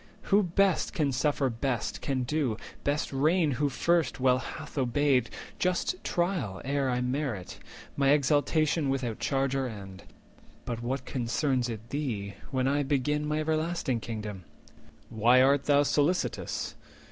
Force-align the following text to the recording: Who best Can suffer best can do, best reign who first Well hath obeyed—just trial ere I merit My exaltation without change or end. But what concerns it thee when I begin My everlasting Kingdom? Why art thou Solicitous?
Who 0.33 0.41
best 0.41 0.93
Can 0.93 1.11
suffer 1.11 1.47
best 1.51 2.01
can 2.01 2.23
do, 2.23 2.57
best 2.83 3.13
reign 3.13 3.51
who 3.51 3.69
first 3.69 4.19
Well 4.19 4.39
hath 4.39 4.75
obeyed—just 4.75 6.03
trial 6.03 6.59
ere 6.65 6.89
I 6.89 7.01
merit 7.01 7.59
My 7.95 8.09
exaltation 8.09 8.89
without 8.89 9.19
change 9.19 9.53
or 9.53 9.67
end. 9.67 10.05
But 10.65 10.81
what 10.81 11.05
concerns 11.05 11.69
it 11.69 11.87
thee 11.91 12.33
when 12.49 12.67
I 12.67 12.81
begin 12.81 13.27
My 13.27 13.41
everlasting 13.41 13.99
Kingdom? 13.99 14.43
Why 15.11 15.39
art 15.39 15.65
thou 15.65 15.83
Solicitous? 15.83 16.73